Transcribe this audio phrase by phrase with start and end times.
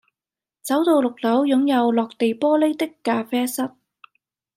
[0.63, 3.69] 走到六樓擁有落地玻璃的咖啡室